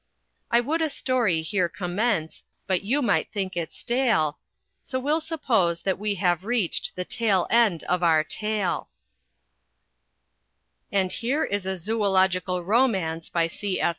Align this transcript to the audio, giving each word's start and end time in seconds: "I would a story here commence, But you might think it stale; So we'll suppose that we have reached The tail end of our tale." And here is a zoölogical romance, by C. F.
"I 0.49 0.61
would 0.61 0.81
a 0.81 0.89
story 0.89 1.43
here 1.43 1.69
commence, 1.69 2.43
But 2.65 2.81
you 2.81 3.03
might 3.03 3.31
think 3.31 3.55
it 3.55 3.71
stale; 3.71 4.39
So 4.81 4.99
we'll 4.99 5.21
suppose 5.21 5.83
that 5.83 5.99
we 5.99 6.15
have 6.15 6.43
reached 6.43 6.93
The 6.95 7.05
tail 7.05 7.45
end 7.51 7.83
of 7.83 8.01
our 8.01 8.23
tale." 8.23 8.89
And 10.91 11.11
here 11.11 11.43
is 11.43 11.67
a 11.67 11.73
zoölogical 11.73 12.65
romance, 12.65 13.29
by 13.29 13.45
C. 13.45 13.79
F. 13.79 13.89